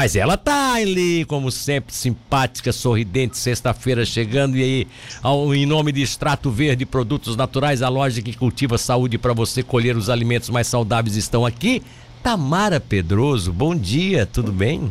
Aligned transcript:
Mas 0.00 0.16
ela 0.16 0.38
tá 0.38 0.76
ali, 0.76 1.26
como 1.26 1.50
sempre, 1.50 1.94
simpática, 1.94 2.72
sorridente, 2.72 3.36
sexta-feira 3.36 4.02
chegando 4.02 4.56
e 4.56 4.62
aí, 4.62 4.88
ao, 5.22 5.54
em 5.54 5.66
nome 5.66 5.92
de 5.92 6.00
Extrato 6.00 6.50
Verde 6.50 6.86
Produtos 6.86 7.36
Naturais, 7.36 7.82
a 7.82 7.90
loja 7.90 8.22
que 8.22 8.32
cultiva 8.32 8.78
saúde 8.78 9.18
para 9.18 9.34
você 9.34 9.62
colher 9.62 9.98
os 9.98 10.08
alimentos 10.08 10.48
mais 10.48 10.68
saudáveis 10.68 11.16
estão 11.16 11.44
aqui. 11.44 11.82
Tamara 12.22 12.80
Pedroso, 12.80 13.52
bom 13.52 13.76
dia, 13.76 14.24
tudo 14.24 14.50
bem? 14.50 14.90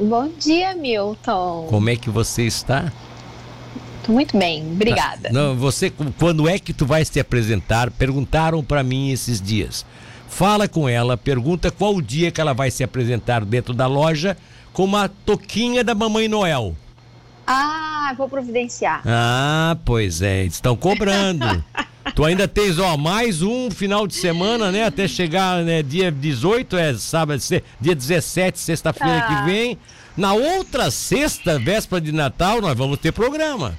Bom 0.00 0.30
dia, 0.38 0.76
Milton. 0.76 1.66
Como 1.68 1.90
é 1.90 1.96
que 1.96 2.08
você 2.08 2.44
está? 2.44 2.92
Tô 4.04 4.12
muito 4.12 4.38
bem, 4.38 4.62
obrigada. 4.62 5.28
Não, 5.32 5.56
você, 5.56 5.92
quando 6.20 6.48
é 6.48 6.56
que 6.60 6.72
tu 6.72 6.86
vai 6.86 7.04
se 7.04 7.18
apresentar? 7.18 7.90
Perguntaram 7.90 8.62
para 8.62 8.84
mim 8.84 9.10
esses 9.10 9.42
dias. 9.42 9.84
Fala 10.28 10.68
com 10.68 10.88
ela, 10.88 11.16
pergunta 11.16 11.70
qual 11.70 11.94
o 11.94 12.02
dia 12.02 12.30
que 12.30 12.40
ela 12.40 12.52
vai 12.52 12.70
se 12.70 12.84
apresentar 12.84 13.44
dentro 13.44 13.72
da 13.72 13.86
loja 13.86 14.36
com 14.72 14.84
uma 14.84 15.08
toquinha 15.08 15.82
da 15.82 15.94
Mamãe 15.94 16.28
Noel. 16.28 16.76
Ah, 17.46 18.12
vou 18.16 18.28
providenciar. 18.28 19.02
Ah, 19.06 19.76
pois 19.84 20.20
é, 20.20 20.44
estão 20.44 20.76
cobrando. 20.76 21.64
tu 22.14 22.24
ainda 22.24 22.46
tens, 22.46 22.78
ó, 22.78 22.96
mais 22.96 23.40
um 23.40 23.70
final 23.70 24.06
de 24.06 24.14
semana, 24.14 24.72
né? 24.72 24.84
Até 24.84 25.06
chegar, 25.06 25.62
né, 25.62 25.82
dia 25.82 26.10
18, 26.10 26.76
é 26.76 26.94
sábado, 26.94 27.40
dia 27.80 27.94
17, 27.94 28.58
sexta-feira 28.58 29.22
que 29.22 29.50
vem. 29.50 29.78
Na 30.16 30.32
outra 30.32 30.90
sexta, 30.90 31.58
véspera 31.58 32.00
de 32.00 32.10
Natal, 32.10 32.60
nós 32.60 32.76
vamos 32.76 32.98
ter 32.98 33.12
programa. 33.12 33.78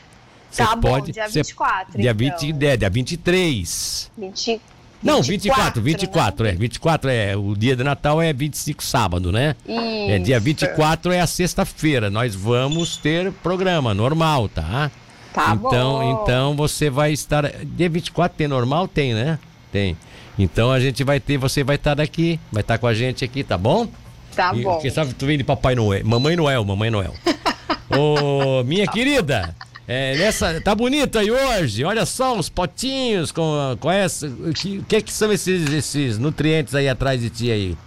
Cê 0.50 0.64
tá 0.64 0.78
pode, 0.78 1.08
bom, 1.08 1.12
dia 1.12 1.28
24, 1.28 2.02
dia, 2.02 2.12
então. 2.12 2.40
20, 2.40 2.66
é, 2.66 2.78
dia 2.78 2.90
23. 2.90 4.12
20, 4.18 4.62
não, 5.02 5.22
24, 5.22 5.82
24, 5.82 6.44
né? 6.46 6.52
é. 6.52 6.56
24 6.56 7.10
é. 7.10 7.36
O 7.36 7.56
dia 7.56 7.76
de 7.76 7.84
Natal 7.84 8.22
é 8.22 8.34
25 8.34 8.84
sábado, 8.84 9.32
né? 9.32 9.56
Isso. 9.68 10.12
É 10.12 10.20
dia 10.20 10.40
24 10.40 11.12
é 11.12 11.22
a 11.22 11.28
sexta-feira. 11.28 12.10
Nós 12.10 12.36
vamos 12.36 12.98
ter 12.98 13.32
programa 13.32 13.94
normal, 13.94 14.50
tá? 14.50 14.92
Tá 15.34 15.54
então, 15.54 16.00
bom. 16.00 16.22
Então 16.24 16.56
você 16.56 16.90
vai 16.90 17.14
estar. 17.14 17.50
Dia 17.64 17.90
24 17.90 18.38
tem 18.38 18.48
normal? 18.48 18.88
Tem, 18.88 19.14
né? 19.14 19.38
Tem. 19.72 19.96
Então 20.38 20.72
a 20.72 20.80
gente 20.80 21.04
vai 21.04 21.20
ter, 21.20 21.38
você 21.38 21.64
vai 21.64 21.76
estar 21.76 22.00
aqui, 22.02 22.40
vai 22.52 22.62
estar 22.62 22.78
com 22.78 22.88
a 22.88 22.94
gente 22.94 23.24
aqui, 23.24 23.44
tá 23.44 23.58
bom? 23.58 23.88
Tá 24.36 24.54
e, 24.56 24.64
bom. 24.64 24.80
Quem 24.80 24.90
sabe 24.92 25.14
tu 25.14 25.26
vem 25.26 25.38
de 25.38 25.44
Papai 25.44 25.76
Noel. 25.76 26.06
Mamãe 26.06 26.36
Noel, 26.36 26.64
Mamãe 26.64 26.90
Noel. 26.90 27.14
Ô, 27.90 28.64
minha 28.64 28.88
querida. 28.88 29.56
É, 29.88 30.18
nessa, 30.18 30.60
tá 30.60 30.76
bonito 30.76 31.18
aí 31.18 31.32
hoje. 31.32 31.86
Olha 31.86 32.06
só 32.06 32.38
os 32.38 32.50
potinhos 32.50 33.32
com, 33.32 33.78
com 33.80 33.90
essa. 33.90 34.28
O 34.28 34.54
que, 34.54 34.84
que, 34.84 35.02
que 35.02 35.14
são 35.14 35.32
esses, 35.32 35.72
esses 35.72 36.18
nutrientes 36.18 36.76
aí 36.76 36.90
atrás 36.90 37.22
de 37.22 37.30
ti 37.30 37.50
aí? 37.50 37.78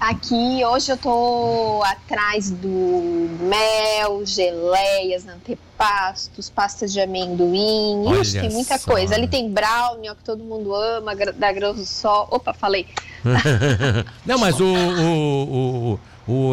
Aqui 0.00 0.64
hoje 0.64 0.90
eu 0.90 0.96
tô 0.96 1.82
atrás 1.84 2.50
do 2.50 3.28
mel, 3.40 4.24
geleias, 4.24 5.28
antepastos, 5.28 6.48
pastas 6.50 6.92
de 6.92 7.00
amendoim. 7.00 8.02
Olha 8.06 8.22
Ixi, 8.22 8.40
tem 8.40 8.50
muita 8.50 8.78
só. 8.78 8.90
coisa. 8.90 9.14
Ali 9.14 9.28
tem 9.28 9.48
brownie, 9.48 10.08
ó, 10.10 10.14
que 10.14 10.24
todo 10.24 10.42
mundo 10.42 10.74
ama, 10.74 11.14
da 11.14 11.52
Grão 11.52 11.74
do 11.74 11.84
Sol. 11.84 12.26
Opa, 12.30 12.52
falei. 12.54 12.86
Não, 14.26 14.38
mas 14.38 14.58
o, 14.58 14.64
o, 14.64 15.92
o 15.92 15.92
o, 15.92 15.98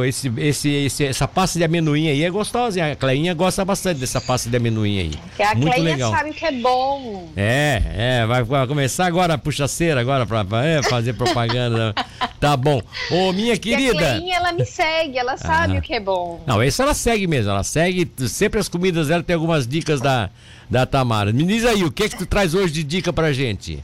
esse, 0.04 0.32
esse, 0.38 0.70
esse, 0.70 1.06
essa 1.06 1.28
pasta 1.28 1.60
de 1.60 1.66
amendoim 1.66 2.08
aí 2.08 2.24
é 2.24 2.30
gostosa. 2.30 2.84
A 2.84 2.96
Cleinha 2.96 3.34
gosta 3.36 3.64
bastante 3.64 4.00
dessa 4.00 4.20
pasta 4.20 4.50
de 4.50 4.58
amendoim 4.58 5.00
aí. 5.00 5.14
Que 5.36 5.44
a 5.44 5.54
Muito 5.54 5.72
Cleinha 5.74 5.92
legal. 5.92 6.12
sabe 6.12 6.34
que 6.34 6.46
é 6.46 6.52
bom. 6.52 7.30
É, 7.38 7.82
é, 7.96 8.26
vai, 8.26 8.44
vai 8.44 8.66
começar 8.66 9.06
agora 9.06 9.36
a 9.36 9.38
puxaceira 9.38 10.02
agora 10.02 10.26
pra, 10.26 10.44
pra 10.44 10.66
é, 10.66 10.82
fazer 10.82 11.14
propaganda. 11.14 11.94
tá 12.40 12.58
bom. 12.58 12.82
Ô, 13.12 13.32
minha 13.32 13.56
querida. 13.58 14.16
A 14.16 14.16
Cleinha, 14.16 14.38
ela 14.38 14.52
me 14.52 14.66
segue, 14.66 15.18
ela 15.20 15.38
sabe 15.38 15.76
ah. 15.76 15.80
o 15.80 15.82
que 15.82 15.94
é 15.94 16.00
bom. 16.00 16.42
Não, 16.48 16.64
esse 16.64 16.82
ela 16.82 16.96
segue 16.96 17.28
mesmo. 17.28 17.52
Ela 17.52 17.64
segue 17.64 18.12
sempre 18.28 18.60
as 18.60 18.68
comidas 18.68 19.08
dela, 19.08 19.22
tem 19.22 19.36
algumas 19.36 19.68
dicas 19.68 20.02
da, 20.02 20.32
da 20.68 20.88
Tamara. 20.88 21.32
Me 21.32 21.44
diz 21.44 21.64
aí, 21.64 21.84
o 21.84 21.92
que 21.92 22.04
é 22.04 22.10
que 22.10 22.18
tu 22.18 22.26
traz 22.26 22.56
hoje 22.56 22.74
de 22.74 22.84
dica 22.84 23.14
pra 23.14 23.32
gente? 23.32 23.84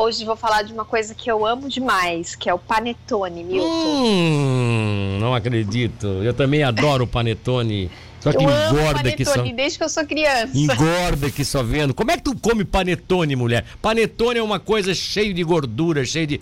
Hoje 0.00 0.24
vou 0.24 0.36
falar 0.36 0.62
de 0.62 0.72
uma 0.72 0.84
coisa 0.84 1.12
que 1.12 1.28
eu 1.28 1.44
amo 1.44 1.68
demais, 1.68 2.36
que 2.36 2.48
é 2.48 2.54
o 2.54 2.58
panetone, 2.58 3.42
Milton. 3.42 3.66
Hum, 3.66 5.07
não 5.18 5.34
acredito. 5.34 6.06
Eu 6.06 6.32
também 6.32 6.62
adoro 6.62 7.04
o 7.04 7.06
panetone. 7.06 7.90
Só 8.20 8.32
que 8.32 8.44
eu 8.44 8.50
engorda 8.50 9.12
que 9.12 9.24
só. 9.24 9.42
desde 9.42 9.78
que 9.78 9.84
eu 9.84 9.88
sou 9.88 10.04
criança. 10.04 10.50
Engorda 10.52 11.30
que 11.30 11.44
só 11.44 11.62
vendo. 11.62 11.94
Como 11.94 12.10
é 12.10 12.16
que 12.16 12.24
tu 12.24 12.36
come 12.36 12.64
panetone, 12.64 13.36
mulher? 13.36 13.64
Panetone 13.80 14.40
é 14.40 14.42
uma 14.42 14.58
coisa 14.58 14.92
cheia 14.92 15.32
de 15.32 15.44
gordura, 15.44 16.04
cheia 16.04 16.26
de 16.26 16.40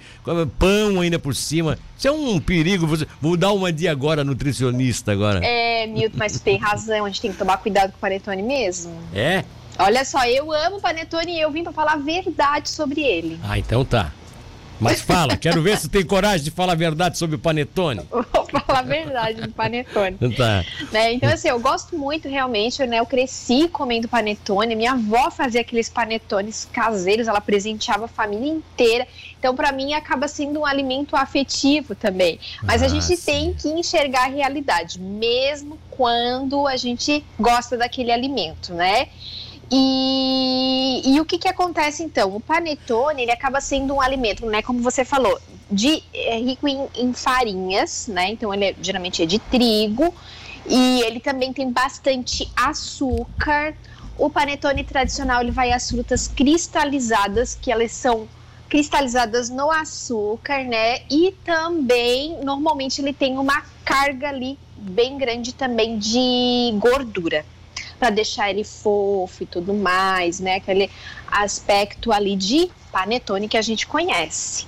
pão 0.58 1.00
ainda 1.00 1.18
por 1.18 1.34
cima. 1.34 1.78
Isso 1.96 2.08
é 2.08 2.10
um 2.12 2.40
perigo. 2.40 2.88
Vou 3.20 3.36
dar 3.36 3.52
uma 3.52 3.70
de 3.70 3.86
agora 3.86 4.24
nutricionista 4.24 5.12
agora. 5.12 5.44
É, 5.44 5.86
Milton, 5.86 6.16
mas 6.16 6.32
tu 6.32 6.40
tem 6.40 6.56
razão. 6.56 7.04
A 7.04 7.08
gente 7.08 7.20
tem 7.20 7.32
que 7.32 7.38
tomar 7.38 7.58
cuidado 7.58 7.90
com 7.92 7.98
o 7.98 8.00
panetone 8.00 8.42
mesmo. 8.42 8.92
É? 9.14 9.44
Olha 9.78 10.04
só, 10.06 10.24
eu 10.24 10.50
amo 10.50 10.80
panetone 10.80 11.32
e 11.32 11.40
eu 11.40 11.50
vim 11.50 11.62
para 11.62 11.72
falar 11.72 11.92
a 11.92 11.98
verdade 11.98 12.70
sobre 12.70 13.02
ele. 13.02 13.38
Ah, 13.42 13.58
então 13.58 13.84
tá. 13.84 14.12
Mas 14.80 15.00
fala, 15.00 15.36
quero 15.36 15.62
ver 15.62 15.78
se 15.78 15.88
tem 15.88 16.04
coragem 16.04 16.44
de 16.44 16.50
falar 16.50 16.72
a 16.72 16.76
verdade 16.76 17.18
sobre 17.18 17.36
o 17.36 17.38
panetone. 17.38 18.02
Vou 18.10 18.24
falar 18.60 18.80
a 18.80 18.82
verdade 18.82 19.40
do 19.40 19.52
panetone. 19.52 20.16
tá. 20.36 20.64
Né? 20.92 21.14
Então, 21.14 21.28
assim, 21.30 21.48
eu 21.48 21.58
gosto 21.58 21.96
muito 21.96 22.28
realmente, 22.28 22.84
né? 22.86 23.00
Eu 23.00 23.06
cresci 23.06 23.68
comendo 23.68 24.08
panetone. 24.08 24.74
Minha 24.74 24.92
avó 24.92 25.30
fazia 25.30 25.60
aqueles 25.60 25.88
panetones 25.88 26.68
caseiros, 26.72 27.26
ela 27.26 27.40
presenteava 27.40 28.04
a 28.04 28.08
família 28.08 28.48
inteira. 28.48 29.06
Então, 29.38 29.54
para 29.54 29.72
mim, 29.72 29.94
acaba 29.94 30.28
sendo 30.28 30.60
um 30.60 30.66
alimento 30.66 31.16
afetivo 31.16 31.94
também. 31.94 32.38
Mas 32.62 32.82
ah, 32.82 32.86
a 32.86 32.88
gente 32.88 33.16
sim. 33.16 33.16
tem 33.16 33.54
que 33.54 33.68
enxergar 33.68 34.24
a 34.24 34.28
realidade, 34.28 35.00
mesmo 35.00 35.78
quando 35.90 36.66
a 36.66 36.76
gente 36.76 37.24
gosta 37.38 37.76
daquele 37.76 38.12
alimento, 38.12 38.74
né? 38.74 39.08
E, 39.70 41.02
e 41.04 41.20
o 41.20 41.24
que, 41.24 41.38
que 41.38 41.48
acontece 41.48 42.02
então? 42.02 42.34
O 42.34 42.40
panetone 42.40 43.22
ele 43.22 43.32
acaba 43.32 43.60
sendo 43.60 43.94
um 43.94 44.00
alimento, 44.00 44.46
né? 44.46 44.62
Como 44.62 44.80
você 44.80 45.04
falou, 45.04 45.38
de, 45.70 46.02
é 46.14 46.38
rico 46.38 46.68
em, 46.68 46.86
em 46.94 47.12
farinhas, 47.12 48.06
né? 48.06 48.30
Então 48.30 48.54
ele 48.54 48.66
é, 48.66 48.74
geralmente 48.80 49.22
é 49.22 49.26
de 49.26 49.38
trigo 49.38 50.14
e 50.68 51.02
ele 51.02 51.18
também 51.18 51.52
tem 51.52 51.70
bastante 51.70 52.50
açúcar. 52.54 53.74
O 54.16 54.30
panetone 54.30 54.84
tradicional 54.84 55.42
ele 55.42 55.50
vai 55.50 55.72
às 55.72 55.90
frutas 55.90 56.28
cristalizadas, 56.28 57.54
que 57.54 57.70
elas 57.70 57.92
são 57.92 58.28
cristalizadas 58.68 59.50
no 59.50 59.70
açúcar, 59.70 60.64
né? 60.64 61.00
E 61.10 61.34
também 61.44 62.38
normalmente 62.42 63.00
ele 63.00 63.12
tem 63.12 63.36
uma 63.36 63.62
carga 63.84 64.28
ali 64.28 64.56
bem 64.76 65.18
grande 65.18 65.52
também 65.52 65.98
de 65.98 66.72
gordura 66.78 67.44
para 67.98 68.10
deixar 68.10 68.50
ele 68.50 68.64
fofo 68.64 69.42
e 69.42 69.46
tudo 69.46 69.74
mais, 69.74 70.40
né? 70.40 70.56
Aquele 70.56 70.90
aspecto 71.26 72.12
ali 72.12 72.36
de 72.36 72.70
panetone 72.92 73.48
que 73.48 73.56
a 73.56 73.62
gente 73.62 73.86
conhece. 73.86 74.66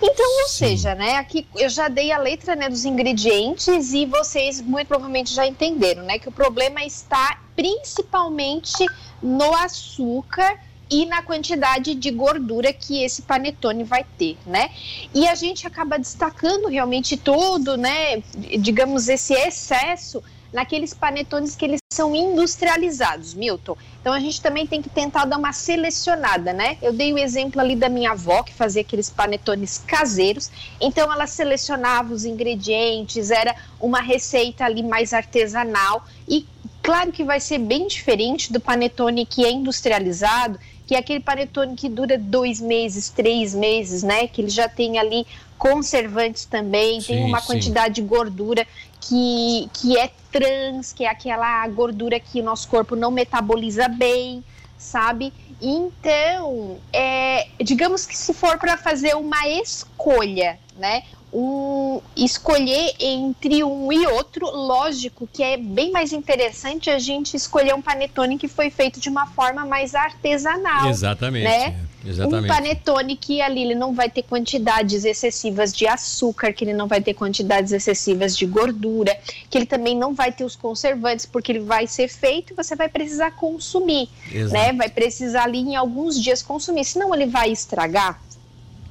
Então, 0.00 0.42
ou 0.42 0.48
seja, 0.48 0.94
né, 0.94 1.16
aqui 1.16 1.44
eu 1.56 1.68
já 1.68 1.88
dei 1.88 2.12
a 2.12 2.18
letra 2.18 2.54
né, 2.54 2.68
dos 2.68 2.84
ingredientes 2.84 3.92
e 3.92 4.06
vocês 4.06 4.60
muito 4.60 4.86
provavelmente 4.86 5.34
já 5.34 5.44
entenderam, 5.44 6.04
né, 6.04 6.20
que 6.20 6.28
o 6.28 6.32
problema 6.32 6.84
está 6.84 7.40
principalmente 7.56 8.86
no 9.20 9.52
açúcar 9.56 10.56
e 10.90 11.04
na 11.04 11.20
quantidade 11.20 11.94
de 11.94 12.10
gordura 12.10 12.72
que 12.72 13.02
esse 13.02 13.22
panetone 13.22 13.84
vai 13.84 14.06
ter, 14.16 14.38
né? 14.46 14.70
E 15.12 15.28
a 15.28 15.34
gente 15.34 15.66
acaba 15.66 15.98
destacando 15.98 16.68
realmente 16.68 17.16
todo, 17.16 17.76
né, 17.76 18.22
digamos, 18.58 19.08
esse 19.08 19.34
excesso 19.34 20.22
naqueles 20.50 20.94
panetones 20.94 21.54
que 21.54 21.64
eles 21.64 21.80
são 21.98 22.14
industrializados, 22.14 23.34
Milton. 23.34 23.76
Então 24.00 24.12
a 24.12 24.20
gente 24.20 24.40
também 24.40 24.64
tem 24.64 24.80
que 24.80 24.88
tentar 24.88 25.24
dar 25.24 25.36
uma 25.36 25.52
selecionada, 25.52 26.52
né? 26.52 26.78
Eu 26.80 26.92
dei 26.92 27.12
o 27.12 27.18
exemplo 27.18 27.60
ali 27.60 27.74
da 27.74 27.88
minha 27.88 28.12
avó 28.12 28.44
que 28.44 28.54
fazia 28.54 28.82
aqueles 28.82 29.10
panetones 29.10 29.82
caseiros. 29.84 30.48
Então 30.80 31.12
ela 31.12 31.26
selecionava 31.26 32.14
os 32.14 32.24
ingredientes, 32.24 33.32
era 33.32 33.52
uma 33.80 34.00
receita 34.00 34.64
ali 34.64 34.80
mais 34.80 35.12
artesanal 35.12 36.04
e 36.28 36.46
claro 36.84 37.10
que 37.10 37.24
vai 37.24 37.40
ser 37.40 37.58
bem 37.58 37.88
diferente 37.88 38.52
do 38.52 38.60
panetone 38.60 39.26
que 39.26 39.44
é 39.44 39.50
industrializado, 39.50 40.56
que 40.86 40.94
é 40.94 40.98
aquele 40.98 41.20
panetone 41.20 41.74
que 41.74 41.88
dura 41.88 42.16
dois 42.16 42.60
meses, 42.60 43.08
três 43.08 43.56
meses, 43.56 44.04
né? 44.04 44.28
Que 44.28 44.42
ele 44.42 44.50
já 44.50 44.68
tem 44.68 45.00
ali 45.00 45.26
conservantes 45.58 46.44
também, 46.44 47.00
sim, 47.00 47.14
tem 47.14 47.24
uma 47.24 47.40
sim. 47.40 47.46
quantidade 47.48 47.96
de 47.96 48.02
gordura 48.02 48.66
que, 49.00 49.68
que 49.74 49.98
é 49.98 50.10
trans, 50.30 50.92
que 50.92 51.04
é 51.04 51.08
aquela 51.08 51.66
gordura 51.68 52.18
que 52.20 52.40
o 52.40 52.44
nosso 52.44 52.68
corpo 52.68 52.94
não 52.94 53.10
metaboliza 53.10 53.88
bem, 53.88 54.44
sabe? 54.76 55.32
Então, 55.60 56.78
é, 56.92 57.48
digamos 57.60 58.06
que 58.06 58.16
se 58.16 58.32
for 58.32 58.58
para 58.58 58.76
fazer 58.76 59.16
uma 59.16 59.48
escolha, 59.48 60.58
né? 60.76 61.02
Um, 61.30 62.00
escolher 62.16 62.94
entre 62.98 63.62
um 63.62 63.92
e 63.92 64.06
outro, 64.06 64.46
lógico 64.46 65.28
que 65.30 65.42
é 65.42 65.58
bem 65.58 65.90
mais 65.90 66.10
interessante 66.10 66.88
a 66.88 66.98
gente 66.98 67.36
escolher 67.36 67.74
um 67.74 67.82
panetone 67.82 68.38
que 68.38 68.48
foi 68.48 68.70
feito 68.70 68.98
de 68.98 69.10
uma 69.10 69.26
forma 69.26 69.66
mais 69.66 69.94
artesanal. 69.94 70.88
Exatamente. 70.88 71.44
Né? 71.44 71.86
Exatamente. 72.06 72.44
Um 72.44 72.54
panetone 72.54 73.16
que 73.16 73.40
ali 73.40 73.62
ele 73.62 73.74
não 73.74 73.92
vai 73.92 74.08
ter 74.08 74.22
quantidades 74.22 75.04
excessivas 75.04 75.72
de 75.72 75.86
açúcar, 75.86 76.52
que 76.52 76.64
ele 76.64 76.72
não 76.72 76.86
vai 76.86 77.00
ter 77.00 77.14
quantidades 77.14 77.72
excessivas 77.72 78.36
de 78.36 78.46
gordura, 78.46 79.16
que 79.50 79.58
ele 79.58 79.66
também 79.66 79.96
não 79.96 80.14
vai 80.14 80.30
ter 80.30 80.44
os 80.44 80.54
conservantes, 80.54 81.26
porque 81.26 81.52
ele 81.52 81.60
vai 81.60 81.86
ser 81.86 82.08
feito 82.08 82.52
e 82.52 82.56
você 82.56 82.76
vai 82.76 82.88
precisar 82.88 83.32
consumir, 83.32 84.08
Exato. 84.32 84.52
né? 84.52 84.72
Vai 84.72 84.88
precisar 84.88 85.44
ali 85.44 85.58
em 85.58 85.76
alguns 85.76 86.20
dias 86.20 86.42
consumir, 86.42 86.84
senão 86.84 87.14
ele 87.14 87.26
vai 87.26 87.50
estragar. 87.50 88.20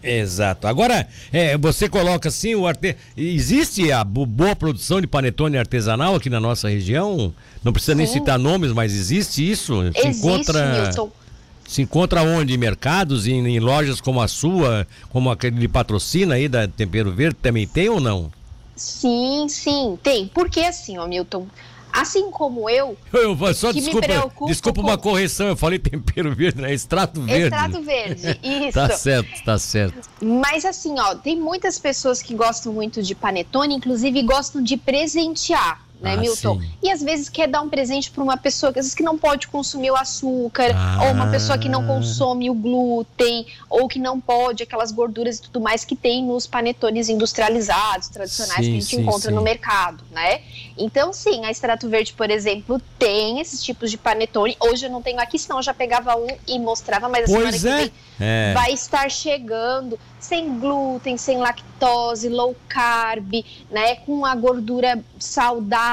Exato. 0.03 0.67
Agora, 0.67 1.07
é, 1.33 1.57
você 1.57 1.89
coloca 1.89 2.29
assim, 2.29 2.55
o 2.55 2.67
arte... 2.67 2.95
existe 3.15 3.91
a 3.91 4.03
boa 4.03 4.55
produção 4.55 5.01
de 5.01 5.07
panetone 5.07 5.57
artesanal 5.57 6.15
aqui 6.15 6.29
na 6.29 6.39
nossa 6.39 6.69
região? 6.69 7.33
Não 7.63 7.73
precisa 7.73 7.93
Sim. 7.93 7.97
nem 7.97 8.07
citar 8.07 8.37
nomes, 8.37 8.71
mas 8.71 8.93
existe 8.93 9.49
isso? 9.49 9.81
Existe, 9.83 10.07
encontra... 10.07 10.83
Milton. 10.83 11.11
Se 11.67 11.81
encontra 11.81 12.23
onde? 12.23 12.53
Em 12.53 12.57
mercados, 12.57 13.27
em, 13.27 13.45
em, 13.45 13.59
lojas 13.59 13.99
como 13.99 14.21
a 14.21 14.27
sua, 14.27 14.87
como 15.09 15.29
aquele 15.29 15.59
de 15.59 15.67
patrocina 15.67 16.35
aí 16.35 16.47
da 16.47 16.67
Tempero 16.67 17.11
Verde, 17.11 17.35
também 17.41 17.67
tem 17.67 17.89
ou 17.89 17.99
não? 17.99 18.31
Sim, 18.75 19.47
sim, 19.49 19.99
tem. 20.01 20.27
Porque 20.33 20.61
assim, 20.61 20.97
ó, 20.97 21.05
Milton, 21.05 21.45
assim 21.91 22.31
como 22.31 22.69
eu. 22.69 22.95
eu 23.11 23.53
só 23.53 23.71
desculpa, 23.71 24.07
desculpa 24.47 24.81
com... 24.81 24.87
uma 24.87 24.97
correção, 24.97 25.47
eu 25.47 25.57
falei 25.57 25.77
tempero 25.77 26.33
verde, 26.33 26.61
né? 26.61 26.73
Extrato 26.73 27.21
verde. 27.21 27.43
Extrato 27.43 27.81
verde, 27.81 28.39
isso. 28.43 28.73
tá 28.73 28.89
certo, 28.89 29.43
tá 29.43 29.57
certo. 29.57 30.09
Mas 30.21 30.63
assim, 30.63 30.95
ó, 30.97 31.15
tem 31.15 31.35
muitas 31.35 31.77
pessoas 31.77 32.21
que 32.21 32.33
gostam 32.33 32.71
muito 32.71 33.03
de 33.03 33.13
panetone, 33.13 33.75
inclusive 33.75 34.21
gostam 34.21 34.63
de 34.63 34.77
presentear 34.77 35.86
né, 35.99 36.13
ah, 36.13 36.17
Milton? 36.17 36.59
Sim. 36.59 36.69
E 36.83 36.91
às 36.91 37.01
vezes 37.01 37.29
quer 37.29 37.47
dar 37.47 37.61
um 37.61 37.69
presente 37.69 38.11
para 38.11 38.23
uma 38.23 38.37
pessoa 38.37 38.71
que 38.71 38.79
às 38.79 38.85
vezes 38.85 38.95
que 38.95 39.03
não 39.03 39.17
pode 39.17 39.47
consumir 39.47 39.91
o 39.91 39.95
açúcar, 39.95 40.71
ah. 40.75 41.05
ou 41.05 41.11
uma 41.11 41.27
pessoa 41.27 41.57
que 41.57 41.67
não 41.67 41.85
consome 41.85 42.49
o 42.49 42.53
glúten, 42.53 43.47
ou 43.69 43.87
que 43.87 43.99
não 43.99 44.19
pode 44.19 44.63
aquelas 44.63 44.91
gorduras 44.91 45.37
e 45.37 45.41
tudo 45.41 45.59
mais 45.59 45.83
que 45.83 45.95
tem 45.95 46.23
nos 46.23 46.45
panetones 46.45 47.09
industrializados, 47.09 48.09
tradicionais 48.09 48.65
sim, 48.65 48.71
que 48.71 48.77
a 48.77 48.79
gente 48.81 48.95
sim, 48.95 49.01
encontra 49.01 49.31
no 49.31 49.41
mercado, 49.41 50.03
né? 50.11 50.41
Então, 50.77 51.11
sim, 51.11 51.43
a 51.45 51.49
Extrato 51.49 51.89
Verde, 51.89 52.13
por 52.13 52.29
exemplo, 52.29 52.79
tem 52.99 53.39
esses 53.39 53.63
tipos 53.63 53.89
de 53.89 53.97
panetone. 53.97 54.55
Hoje 54.59 54.85
eu 54.85 54.91
não 54.91 55.01
tenho 55.01 55.19
aqui, 55.19 55.39
senão 55.39 55.57
eu 55.57 55.63
já 55.63 55.73
pegava 55.73 56.15
um 56.15 56.27
e 56.47 56.59
mostrava, 56.59 57.09
mas 57.09 57.29
a 57.29 57.33
pois 57.33 57.55
semana 57.55 57.81
é. 57.81 57.85
que 57.85 57.89
vem 57.89 57.91
é. 58.19 58.53
vai 58.53 58.71
estar 58.71 59.09
chegando 59.09 59.99
sem 60.19 60.59
glúten, 60.59 61.17
sem 61.17 61.37
lactose, 61.37 62.29
low 62.29 62.55
carb, 62.67 63.43
né, 63.71 63.95
com 63.97 64.25
a 64.25 64.35
gordura 64.35 64.99
saudável 65.19 65.86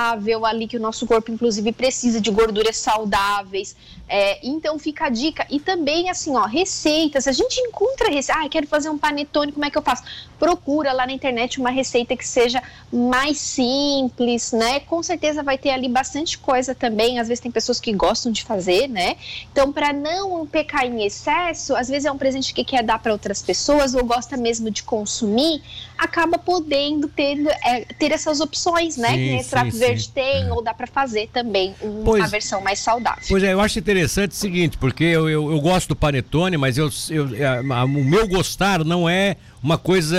ali 0.44 0.66
que 0.66 0.76
o 0.76 0.80
nosso 0.80 1.06
corpo 1.06 1.30
inclusive 1.30 1.72
precisa 1.72 2.20
de 2.20 2.30
gorduras 2.30 2.76
saudáveis. 2.76 3.76
É, 4.06 4.38
então 4.46 4.78
fica 4.78 5.06
a 5.06 5.08
dica 5.08 5.46
e 5.48 5.58
também 5.58 6.10
assim, 6.10 6.36
ó, 6.36 6.44
receitas. 6.44 7.26
A 7.26 7.32
gente 7.32 7.58
encontra 7.60 8.10
receita, 8.10 8.42
ah, 8.42 8.48
quero 8.48 8.66
fazer 8.66 8.90
um 8.90 8.98
panetone, 8.98 9.50
como 9.50 9.64
é 9.64 9.70
que 9.70 9.78
eu 9.78 9.82
faço? 9.82 10.02
Procura 10.38 10.92
lá 10.92 11.06
na 11.06 11.12
internet 11.12 11.58
uma 11.58 11.70
receita 11.70 12.14
que 12.14 12.26
seja 12.26 12.62
mais 12.92 13.38
simples, 13.38 14.52
né? 14.52 14.80
Com 14.80 15.02
certeza 15.02 15.42
vai 15.42 15.56
ter 15.56 15.70
ali 15.70 15.88
bastante 15.88 16.36
coisa 16.36 16.74
também. 16.74 17.18
Às 17.18 17.28
vezes 17.28 17.40
tem 17.40 17.50
pessoas 17.50 17.80
que 17.80 17.92
gostam 17.92 18.30
de 18.30 18.42
fazer, 18.42 18.88
né? 18.88 19.16
Então, 19.50 19.72
para 19.72 19.92
não 19.92 20.46
pecar 20.46 20.84
em 20.84 21.04
excesso, 21.04 21.74
às 21.74 21.88
vezes 21.88 22.04
é 22.04 22.12
um 22.12 22.18
presente 22.18 22.52
que 22.52 22.62
quer 22.62 22.82
dar 22.82 22.98
para 22.98 23.12
outras 23.12 23.40
pessoas 23.40 23.94
ou 23.94 24.04
gosta 24.04 24.36
mesmo 24.36 24.70
de 24.70 24.82
consumir, 24.82 25.62
acaba 25.96 26.36
podendo 26.36 27.08
ter, 27.08 27.38
é, 27.64 27.80
ter 27.98 28.12
essas 28.12 28.40
opções, 28.40 28.98
né? 28.98 29.08
Sim, 29.08 29.14
que 29.14 29.32
o 29.32 29.40
extrato 29.40 29.76
verde 29.76 30.04
sim. 30.04 30.10
tem, 30.14 30.46
é. 30.46 30.52
ou 30.52 30.62
dá 30.62 30.74
para 30.74 30.86
fazer 30.86 31.30
também 31.32 31.74
uma 31.80 32.04
pois, 32.04 32.30
versão 32.30 32.60
mais 32.60 32.80
saudável. 32.80 33.24
Pois 33.26 33.42
é, 33.42 33.52
eu 33.52 33.60
acho 33.60 33.78
interessante 33.78 33.93
o 34.02 34.34
seguinte, 34.34 34.76
porque 34.78 35.04
eu, 35.04 35.28
eu, 35.28 35.50
eu 35.50 35.60
gosto 35.60 35.88
do 35.88 35.96
panetone, 35.96 36.56
mas 36.56 36.76
eu, 36.76 36.90
eu, 37.10 37.28
a, 37.72 37.84
o 37.84 37.88
meu 37.88 38.26
gostar 38.26 38.84
não 38.84 39.08
é 39.08 39.36
uma 39.62 39.78
coisa 39.78 40.18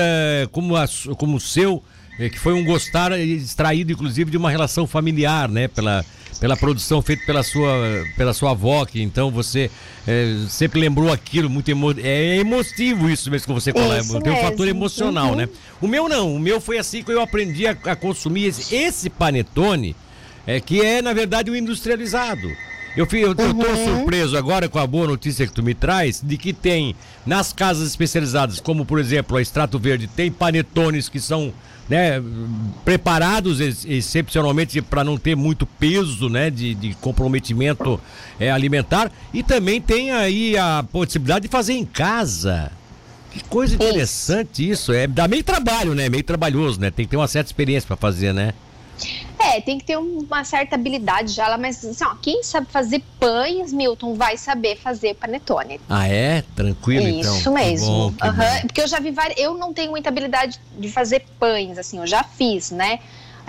como, 0.51 0.75
a, 0.75 0.85
como 1.17 1.37
o 1.37 1.39
seu, 1.39 1.83
é, 2.19 2.29
que 2.29 2.39
foi 2.39 2.53
um 2.53 2.63
gostar 2.63 3.17
extraído, 3.19 3.91
inclusive, 3.91 4.31
de 4.31 4.37
uma 4.37 4.49
relação 4.49 4.87
familiar, 4.87 5.49
né? 5.49 5.67
Pela, 5.67 6.05
pela 6.39 6.57
produção 6.57 7.01
feita 7.01 7.25
pela 7.25 7.43
sua, 7.43 8.05
pela 8.15 8.33
sua 8.33 8.51
avó, 8.51 8.85
que 8.85 9.01
então 9.01 9.31
você 9.31 9.69
é, 10.07 10.35
sempre 10.49 10.79
lembrou 10.79 11.11
aquilo, 11.11 11.49
muito 11.49 11.69
emo 11.69 11.91
é 11.97 12.37
emotivo 12.37 13.09
isso 13.09 13.31
mesmo 13.31 13.47
que 13.47 13.53
você 13.53 13.71
fala, 13.71 14.01
tem 14.21 14.33
um 14.33 14.41
fator 14.41 14.67
emocional, 14.67 15.29
uhum. 15.29 15.35
né? 15.35 15.49
O 15.81 15.87
meu 15.87 16.09
não, 16.09 16.35
o 16.35 16.39
meu 16.39 16.59
foi 16.59 16.77
assim 16.77 17.03
que 17.03 17.11
eu 17.11 17.21
aprendi 17.21 17.67
a, 17.67 17.71
a 17.85 17.95
consumir 17.95 18.45
esse, 18.45 18.75
esse 18.75 19.09
panetone, 19.09 19.95
é, 20.45 20.59
que 20.59 20.81
é 20.81 21.01
na 21.01 21.13
verdade 21.13 21.49
o 21.49 21.53
um 21.53 21.57
industrializado. 21.57 22.49
Eu, 22.95 23.05
fui, 23.05 23.23
eu, 23.23 23.29
uhum. 23.29 23.35
eu 23.37 23.53
tô 23.53 23.67
uhum. 23.67 23.97
surpreso 23.97 24.37
agora 24.37 24.69
com 24.69 24.79
a 24.79 24.87
boa 24.87 25.07
notícia 25.07 25.45
que 25.45 25.53
tu 25.53 25.61
me 25.61 25.73
traz, 25.73 26.21
de 26.23 26.37
que 26.37 26.53
tem 26.53 26.95
nas 27.25 27.51
casas 27.51 27.87
especializadas, 27.89 28.59
como 28.59 28.85
por 28.85 28.99
exemplo 28.99 29.37
a 29.37 29.41
Extrato 29.41 29.77
Verde, 29.77 30.07
tem 30.07 30.31
panetones 30.31 31.09
que 31.09 31.19
são 31.19 31.53
né, 31.89 32.21
preparados 32.83 33.59
ex 33.59 33.85
excepcionalmente 33.85 34.81
para 34.81 35.03
não 35.03 35.17
ter 35.17 35.35
muito 35.35 35.65
peso 35.65 36.29
né, 36.29 36.49
de, 36.49 36.73
de 36.73 36.93
comprometimento 36.95 37.99
é, 38.39 38.51
alimentar. 38.51 39.11
E 39.33 39.43
também 39.43 39.81
tem 39.81 40.11
aí 40.11 40.57
a 40.57 40.83
possibilidade 40.91 41.43
de 41.43 41.51
fazer 41.51 41.73
em 41.73 41.85
casa. 41.85 42.71
Que 43.31 43.43
coisa 43.43 43.75
interessante 43.75 44.63
isso. 44.63 44.91
isso. 44.91 44.93
É, 44.93 45.05
dá 45.07 45.27
meio 45.27 45.43
trabalho, 45.43 45.93
né? 45.93 46.07
Meio 46.07 46.23
trabalhoso, 46.23 46.79
né? 46.79 46.89
Tem 46.89 47.05
que 47.05 47.11
ter 47.11 47.17
uma 47.17 47.27
certa 47.27 47.49
experiência 47.49 47.85
para 47.85 47.97
fazer, 47.97 48.33
né? 48.33 48.53
É, 49.55 49.61
tem 49.61 49.77
que 49.77 49.85
ter 49.85 49.97
uma 49.97 50.43
certa 50.43 50.75
habilidade 50.75 51.31
já, 51.31 51.57
mas 51.57 51.83
assim, 51.83 52.03
ó, 52.03 52.15
quem 52.21 52.43
sabe 52.43 52.67
fazer 52.69 53.01
pães, 53.19 53.71
Milton, 53.71 54.13
vai 54.13 54.37
saber 54.37 54.75
fazer 54.75 55.15
panetone. 55.15 55.79
Ah, 55.87 56.07
é? 56.07 56.43
Tranquilo, 56.55 57.07
Isso 57.07 57.19
então. 57.19 57.37
Isso 57.37 57.51
mesmo. 57.53 57.87
Bom, 57.87 58.05
uhum. 58.07 58.61
Porque 58.67 58.81
eu 58.81 58.87
já 58.87 58.99
vi 58.99 59.11
várias. 59.11 59.39
Eu 59.39 59.57
não 59.57 59.73
tenho 59.73 59.91
muita 59.91 60.09
habilidade 60.09 60.59
de 60.77 60.89
fazer 60.91 61.25
pães, 61.39 61.77
assim, 61.77 61.99
eu 61.99 62.07
já 62.07 62.23
fiz, 62.23 62.71
né? 62.71 62.99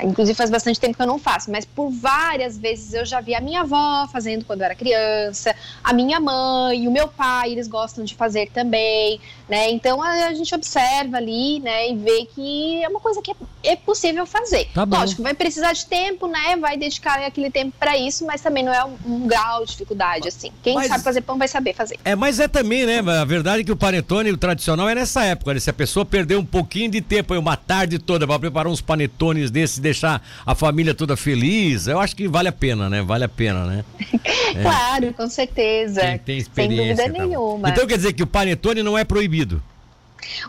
Inclusive 0.02 0.36
faz 0.36 0.50
bastante 0.50 0.78
tempo 0.78 0.96
que 0.96 1.02
eu 1.02 1.06
não 1.06 1.18
faço, 1.18 1.50
mas 1.50 1.64
por 1.64 1.90
várias 1.90 2.58
vezes 2.58 2.92
eu 2.92 3.04
já 3.04 3.20
vi 3.20 3.34
a 3.34 3.40
minha 3.40 3.62
avó 3.62 4.06
fazendo 4.12 4.44
quando 4.44 4.60
eu 4.60 4.66
era 4.66 4.74
criança, 4.74 5.54
a 5.82 5.92
minha 5.92 6.20
mãe, 6.20 6.86
o 6.86 6.90
meu 6.90 7.08
pai, 7.08 7.52
eles 7.52 7.66
gostam 7.66 8.04
de 8.04 8.14
fazer 8.14 8.50
também, 8.50 9.20
né? 9.48 9.70
Então 9.70 10.02
a, 10.02 10.34
gente 10.34 10.54
observa 10.54 11.16
ali, 11.16 11.60
né, 11.60 11.90
e 11.90 11.96
vê 11.96 12.26
que 12.34 12.82
é 12.82 12.88
uma 12.88 13.00
coisa 13.00 13.22
que 13.22 13.30
é, 13.30 13.34
é 13.62 13.76
possível 13.76 14.26
fazer. 14.26 14.68
Tá 14.74 14.84
bom. 14.84 14.98
Lógico, 14.98 15.22
vai 15.22 15.34
precisar 15.34 15.72
de 15.72 15.86
tempo, 15.86 16.26
né? 16.26 16.56
Vai 16.56 16.76
dedicar 16.76 17.18
aquele 17.20 17.50
tempo 17.50 17.72
para 17.78 17.96
isso, 17.96 18.26
mas 18.26 18.40
também 18.40 18.64
não 18.64 18.72
é 18.72 18.84
um, 18.84 18.96
um, 19.06 19.26
grau 19.26 19.64
de 19.64 19.70
dificuldade 19.70 20.28
assim. 20.28 20.50
Quem 20.62 20.74
mas, 20.74 20.88
sabe 20.88 21.04
fazer 21.04 21.20
pão 21.22 21.38
vai 21.38 21.48
saber 21.48 21.74
fazer. 21.74 21.98
É, 22.04 22.14
mas 22.14 22.40
é 22.40 22.48
também, 22.48 22.84
né? 22.84 22.98
A 22.98 23.24
verdade 23.24 23.62
é 23.62 23.64
que 23.64 23.72
o 23.72 23.76
panetone 23.76 24.30
o 24.30 24.36
tradicional 24.36 24.88
é 24.88 24.94
nessa 24.94 25.24
época, 25.24 25.54
né? 25.54 25.60
Se 25.60 25.70
a 25.70 25.72
pessoa 25.72 26.04
perder 26.04 26.36
um 26.36 26.44
pouquinho 26.44 26.90
de 26.90 27.00
tempo, 27.00 27.34
uma 27.34 27.56
tarde 27.56 27.98
toda 27.98 28.26
para 28.26 28.38
preparar 28.38 28.70
uns 28.70 28.80
panetones 28.80 29.50
desses 29.50 29.78
deixar 29.86 30.22
a 30.44 30.54
família 30.54 30.94
toda 30.94 31.16
feliz, 31.16 31.86
eu 31.86 31.98
acho 32.00 32.14
que 32.14 32.28
vale 32.28 32.48
a 32.48 32.52
pena, 32.52 32.90
né? 32.90 33.02
Vale 33.02 33.24
a 33.24 33.28
pena, 33.28 33.64
né? 33.64 33.84
É. 34.54 34.60
claro, 34.62 35.12
com 35.14 35.28
certeza. 35.28 36.00
Quem 36.00 36.18
tem 36.18 36.38
experiência. 36.38 36.96
Sem 36.96 37.06
dúvida 37.06 37.18
tá 37.18 37.26
nenhuma. 37.26 37.70
Então 37.70 37.86
quer 37.86 37.96
dizer 37.96 38.12
que 38.12 38.22
o 38.22 38.26
panetone 38.26 38.82
não 38.82 38.96
é 38.96 39.04
proibido? 39.04 39.62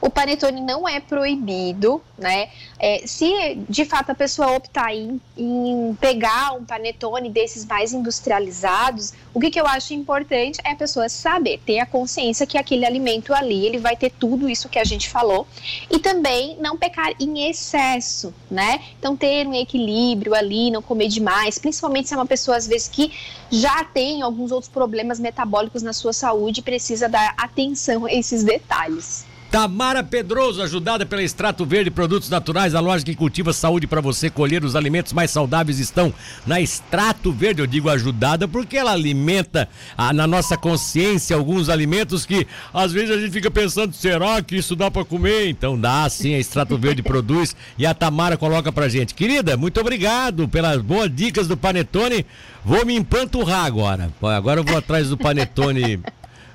O 0.02 0.10
panetone 0.10 0.62
não 0.62 0.88
é 0.88 1.00
proibido, 1.00 2.02
né? 2.18 2.50
É, 2.80 3.04
se 3.06 3.56
de 3.70 3.86
fato 3.86 4.12
a 4.12 4.16
pessoa 4.16 4.56
optar 4.56 4.94
em, 4.94 5.20
em, 5.38 5.98
pegar 6.00 6.54
um 6.54 6.66
panetone 6.66 7.30
desses 7.30 7.66
mais 7.66 7.94
industrializados, 7.94 9.14
o 9.34 9.40
que, 9.40 9.52
que 9.52 9.60
eu 9.60 9.68
acho 9.68 9.94
importante 9.94 10.60
é 10.64 10.72
a 10.72 10.76
pessoa 10.76 11.10
saber, 11.10 11.60
ter 11.66 11.80
a 11.80 11.86
consciência 11.86 12.46
que 12.46 12.58
aquele 12.58 12.86
alimento 12.86 13.34
ali 13.34 13.66
ele 13.66 13.78
vai 13.78 13.96
ter 13.96 14.12
tudo 14.12 14.50
isso 14.50 14.70
que 14.70 14.80
a 14.80 14.84
gente 14.84 15.10
falou 15.10 15.48
e 15.90 16.00
também 16.00 16.58
não 16.60 16.78
pecar 16.78 17.14
em 17.20 17.50
excesso, 17.50 18.34
né? 18.50 18.82
Então 19.00 19.16
ter 19.16 19.48
um 19.48 19.54
equilíbrio 19.54 20.34
ali, 20.34 20.72
não 20.72 20.82
comer 20.82 21.08
demais, 21.08 21.58
principalmente 21.58 22.08
se 22.08 22.14
é 22.14 22.18
uma 22.18 22.26
pessoa 22.26 22.58
às 22.58 22.68
vezes 22.68 22.88
que 22.88 23.12
já 23.50 23.84
tem 23.84 24.22
alguns 24.22 24.52
outros 24.52 24.72
problemas 24.72 25.20
metabólicos 25.20 25.82
na 25.82 25.94
sua 25.94 26.14
saúde 26.14 26.60
e 26.60 26.64
precisa 26.64 27.08
dar 27.08 27.34
atenção 27.38 28.06
a 28.06 28.14
esses 28.14 28.44
detalhes. 28.44 29.26
Tamara 29.50 30.04
Pedroso, 30.04 30.62
ajudada 30.62 31.06
pela 31.06 31.24
Extrato 31.24 31.66
Verde 31.66 31.90
Produtos 31.90 32.30
Naturais, 32.30 32.76
a 32.76 32.82
loja 32.82 33.06
que 33.06 33.16
cultiva 33.16 33.54
saúde 33.54 33.88
para 33.88 34.02
você 34.02 34.30
colher 34.30 34.64
os 34.64 34.76
alimentos 34.76 35.14
mais 35.14 35.32
saudáveis 35.32 35.80
estão 35.80 36.14
na 36.46 36.60
Extrato 36.60 37.32
Verde. 37.32 37.62
Eu 37.62 37.68
digo 37.68 37.90
ajudada 37.90 38.48
porque 38.48 38.78
ela 38.78 38.92
alimenta 38.92 39.70
a, 39.98 40.12
na 40.12 40.28
nossa 40.28 40.58
consciência 40.58 41.36
alguns 41.36 41.70
alimentos 41.70 42.26
que 42.26 42.46
às 42.74 42.92
vezes 42.92 43.12
a 43.12 43.20
gente 43.20 43.32
fica 43.32 43.50
pensando, 43.50 43.94
será 43.94 44.42
que 44.42 44.58
isso 44.58 44.76
dá 44.76 44.92
para 44.92 45.06
comer? 45.06 45.48
Então 45.48 45.80
dá 45.80 46.10
sim, 46.10 46.36
a 46.36 46.40
Extrato 46.40 46.78
Verde 46.78 47.02
produz 47.04 47.56
e 47.78 47.86
a 47.86 47.94
Tamara 47.94 48.36
coloca 48.36 48.72
pra 48.72 48.90
gente. 48.90 49.16
Querida, 49.16 49.56
muito 49.56 49.80
obrigado 49.80 50.48
pelas 50.50 50.82
boas 50.82 51.10
dicas 51.14 51.48
do 51.48 51.56
Panetone. 51.56 52.26
Vou 52.66 52.86
me 52.86 52.96
empanturrar 52.96 53.64
agora. 53.64 54.12
Agora 54.22 54.60
eu 54.60 54.64
vou 54.66 54.78
atrás 54.78 55.08
do 55.08 55.18
Panetone 55.18 56.02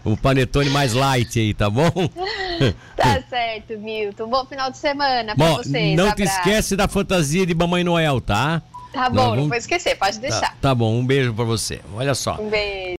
um 0.05 0.17
panetone 0.17 0.71
mais 0.71 0.93
light 0.93 1.39
aí, 1.39 1.55
tá 1.55 1.71
bom? 1.71 1.91
tá 2.97 3.23
certo, 3.29 3.79
Milton. 3.79 4.29
Bom 4.29 4.45
final 4.47 4.71
de 4.71 4.79
semana 4.79 5.35
pra 5.35 5.47
bom, 5.47 5.57
vocês. 5.57 5.97
Não 5.97 6.09
Abraço. 6.09 6.17
te 6.17 6.23
esquece 6.23 6.77
da 6.77 6.89
fantasia 6.89 7.47
de 7.47 7.55
Mamãe 7.55 7.85
Noel, 7.85 8.21
tá? 8.21 8.63
Tá 8.93 9.09
bom, 9.09 9.29
Nós 9.29 9.39
não 9.39 9.49
vou 9.49 9.57
esquecer, 9.57 9.97
pode 9.97 10.19
deixar. 10.19 10.41
Tá, 10.41 10.57
tá 10.61 10.75
bom, 10.75 10.95
um 10.95 11.07
beijo 11.07 11.33
pra 11.33 11.45
você. 11.45 11.81
Olha 11.95 12.15
só. 12.15 12.37
Um 12.39 12.51
beijo. 12.51 12.91